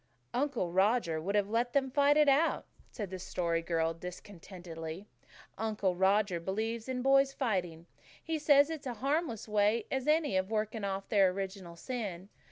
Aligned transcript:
"Uncle 0.33 0.71
Roger 0.71 1.21
would 1.21 1.35
have 1.35 1.47
let 1.51 1.73
them 1.73 1.91
fight 1.91 2.17
it 2.17 2.27
out," 2.27 2.65
said 2.89 3.11
the 3.11 3.19
Story 3.19 3.61
Girl 3.61 3.93
discontentedly. 3.93 5.05
"Uncle 5.59 5.95
Roger 5.95 6.39
believes 6.39 6.89
in 6.89 7.03
boys 7.03 7.33
fighting. 7.33 7.85
He 8.23 8.39
says 8.39 8.71
it's 8.71 8.87
as 8.87 8.97
harmless 8.97 9.47
a 9.47 9.51
way 9.51 9.85
as 9.91 10.07
any 10.07 10.37
of 10.37 10.49
working 10.49 10.83
off 10.83 11.07
their 11.09 11.29
original 11.29 11.75
sin. 11.75 12.29